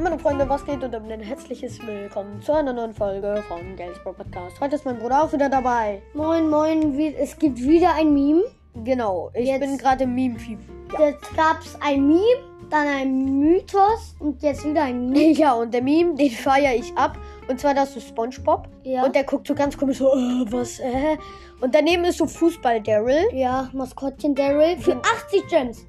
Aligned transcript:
meine 0.00 0.18
Freunde, 0.18 0.48
was 0.48 0.64
geht 0.64 0.82
und 0.82 0.94
ein 0.94 1.20
herzliches 1.20 1.84
Willkommen 1.86 2.40
zu 2.40 2.52
einer 2.52 2.72
neuen 2.72 2.94
Folge 2.94 3.42
von 3.48 3.76
Gamespro 3.76 4.12
Podcast. 4.12 4.58
Heute 4.60 4.76
ist 4.76 4.84
mein 4.84 4.98
Bruder 4.98 5.24
auch 5.24 5.32
wieder 5.32 5.48
dabei. 5.48 6.00
Moin, 6.14 6.48
moin, 6.48 6.96
wie- 6.96 7.14
es 7.14 7.38
gibt 7.38 7.58
wieder 7.60 7.94
ein 7.94 8.12
Meme. 8.14 8.44
Genau, 8.84 9.30
ich 9.34 9.48
Jetzt- 9.48 9.60
bin 9.60 9.76
gerade 9.76 10.04
im 10.04 10.14
Meme-Fieber. 10.14 10.62
Jetzt 10.98 11.36
gab 11.36 11.60
es 11.60 11.76
ein 11.82 12.06
Meme, 12.06 12.22
dann 12.70 12.86
ein 12.86 13.38
Mythos 13.40 14.14
und 14.20 14.42
jetzt 14.42 14.64
wieder 14.64 14.82
ein 14.84 15.10
Meme. 15.10 15.32
Ja, 15.38 15.52
und 15.54 15.74
der 15.74 15.82
Meme, 15.82 16.14
den 16.14 16.30
feiere 16.30 16.74
ich 16.74 16.92
ab. 16.96 17.18
Und 17.48 17.60
zwar 17.60 17.74
das 17.74 17.94
ist 17.96 18.08
Spongebob. 18.08 18.68
Ja. 18.84 19.04
Und 19.04 19.14
der 19.14 19.24
guckt 19.24 19.46
so 19.46 19.54
ganz 19.54 19.76
komisch 19.76 19.98
so, 19.98 20.12
äh, 20.14 20.44
was, 20.50 20.78
äh? 20.78 21.18
Und 21.60 21.74
daneben 21.74 22.04
ist 22.04 22.18
so 22.18 22.26
Fußball-Daryl. 22.26 23.28
Ja, 23.34 23.68
Maskottchen 23.74 24.34
Daryl 24.34 24.78
für 24.78 24.96
80 24.96 25.46
Gems. 25.48 25.84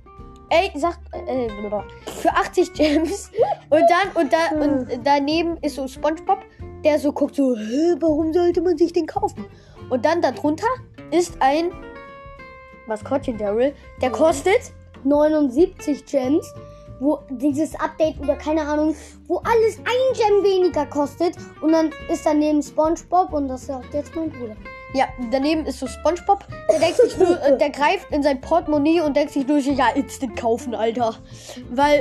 Ey, 0.54 0.70
sagt, 0.78 1.00
äh, 1.14 1.48
blablabla. 1.48 1.86
für 2.22 2.30
80 2.30 2.74
Gems. 2.74 3.32
Und 3.70 3.84
dann, 3.90 4.22
und, 4.22 4.34
da, 4.34 4.62
und 4.62 5.06
daneben 5.06 5.56
ist 5.62 5.76
so 5.76 5.88
Spongebob, 5.88 6.40
der 6.84 7.00
so 7.00 7.14
guckt 7.14 7.36
so, 7.36 7.56
warum 8.02 8.34
sollte 8.34 8.62
man 8.62 8.78
sich 8.78 8.92
den 8.92 9.06
kaufen? 9.06 9.46
Und 9.90 10.04
dann 10.04 10.22
darunter 10.22 10.68
ist 11.10 11.38
ein 11.40 11.72
Maskottchen 12.86 13.38
Daryl, 13.38 13.74
der 14.02 14.12
kostet 14.12 14.74
79 15.06 16.06
Gems, 16.06 16.46
wo 17.00 17.20
dieses 17.30 17.74
Update 17.80 18.20
oder 18.20 18.36
keine 18.36 18.62
Ahnung, 18.62 18.94
wo 19.28 19.38
alles 19.38 19.78
ein 19.80 20.14
Gem 20.14 20.44
weniger 20.44 20.86
kostet. 20.86 21.38
Und 21.62 21.72
dann 21.72 21.92
ist 22.10 22.26
daneben 22.26 22.62
Spongebob 22.62 23.32
und 23.32 23.48
das 23.48 23.68
sagt 23.68 23.94
jetzt 23.94 24.14
mein 24.18 24.30
Bruder. 24.30 24.58
Ja, 24.94 25.06
daneben 25.32 25.66
ist 25.66 25.80
so 25.80 25.88
SpongeBob. 25.88 26.46
Der 26.70 26.80
denkt 26.80 26.98
sich 26.98 27.18
nur, 27.18 27.42
äh, 27.42 27.58
der 27.58 27.70
greift 27.70 28.12
in 28.12 28.24
sein 28.24 28.42
Portemonnaie 28.42 29.00
und 29.02 29.16
denkt 29.16 29.32
sich 29.34 29.48
nur 29.48 29.62
so, 29.62 29.72
ja, 29.72 29.90
instant 29.96 30.36
kaufen, 30.36 30.76
Alter. 30.76 31.16
Weil 31.70 32.00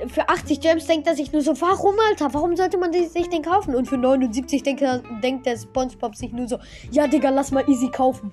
äh, 0.00 0.08
für 0.08 0.28
80 0.28 0.60
Gems 0.60 0.86
denkt 0.86 1.06
er 1.06 1.14
sich 1.14 1.32
nur 1.32 1.42
so, 1.42 1.58
warum, 1.60 1.94
Alter? 2.10 2.34
Warum 2.34 2.56
sollte 2.56 2.78
man 2.78 2.92
sich 2.92 3.28
den 3.28 3.42
kaufen? 3.42 3.74
Und 3.76 3.86
für 3.86 3.96
79 3.96 4.62
denkt, 4.64 4.82
er, 4.82 4.98
denkt 5.22 5.46
der 5.46 5.56
SpongeBob 5.56 6.16
sich 6.16 6.32
nur 6.32 6.48
so, 6.48 6.58
ja, 6.90 7.06
Digga, 7.06 7.30
lass 7.30 7.52
mal 7.52 7.64
easy 7.68 7.88
kaufen. 7.88 8.32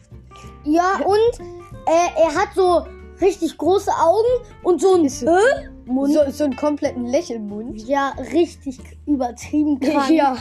Ja, 0.63 0.99
und 1.05 1.39
äh, 1.85 2.21
er 2.23 2.33
hat 2.33 2.49
so 2.55 2.85
richtig 3.21 3.57
große 3.57 3.91
Augen 3.91 4.47
und 4.63 4.81
so 4.81 4.95
ein 4.95 5.05
Ist 5.05 5.19
so- 5.19 5.27
äh, 5.27 5.69
Mund. 5.85 6.13
So, 6.13 6.21
so 6.31 6.43
einen 6.43 6.55
kompletten 6.55 7.05
Lächelmund. 7.05 7.81
Ja, 7.87 8.13
richtig 8.33 8.79
übertrieben 9.07 9.79
krank. 9.79 10.09
Ja. 10.11 10.37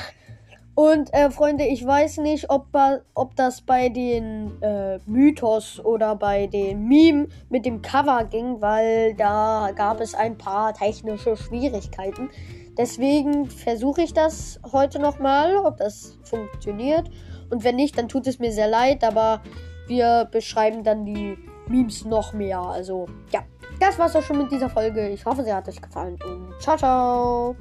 Und 0.79 1.13
äh, 1.13 1.29
Freunde, 1.33 1.65
ich 1.65 1.85
weiß 1.85 2.19
nicht, 2.19 2.51
ob, 2.51 2.69
ob 3.15 3.35
das 3.35 3.63
bei 3.63 3.89
den 3.89 4.63
äh, 4.63 5.01
Mythos 5.07 5.85
oder 5.85 6.15
bei 6.15 6.47
dem 6.47 6.87
Meme 6.87 7.27
mit 7.49 7.67
dem 7.67 7.83
Cover 7.83 8.23
ging, 8.31 8.61
weil 8.61 9.13
da 9.15 9.73
gab 9.75 10.01
es 10.01 10.15
ein 10.15 10.39
paar 10.39 10.73
technische 10.75 11.37
Schwierigkeiten. 11.37 12.31
Deswegen 12.77 13.51
versuche 13.51 14.03
ich 14.03 14.13
das 14.13 14.61
heute 14.73 15.01
nochmal, 15.01 15.57
ob 15.57 15.79
das 15.79 16.17
funktioniert. 16.23 17.11
Und 17.51 17.65
wenn 17.65 17.75
nicht, 17.75 17.99
dann 17.99 18.09
tut 18.09 18.29
es 18.29 18.39
mir 18.39 18.53
sehr 18.53 18.69
leid, 18.69 19.03
aber 19.03 19.43
wir 19.89 20.29
beschreiben 20.31 20.85
dann 20.85 21.05
die 21.05 21.37
Memes 21.67 22.05
noch 22.05 22.33
mehr. 22.33 22.61
Also 22.61 23.07
ja, 23.33 23.41
das 23.81 23.99
war's 23.99 24.15
auch 24.15 24.23
schon 24.23 24.39
mit 24.39 24.53
dieser 24.53 24.71
Folge. 24.71 25.09
Ich 25.09 25.27
hoffe, 25.27 25.43
sie 25.43 25.53
hat 25.53 25.69
euch 25.69 25.83
gefallen 25.83 26.17
und 26.25 26.55
ciao, 26.63 26.77
ciao. 26.77 27.57